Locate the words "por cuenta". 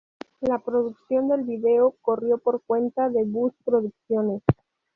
2.39-3.09